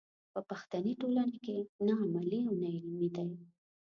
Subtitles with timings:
[0.33, 3.29] په پښتني ټولنه کې نه عملي او نه علمي دی.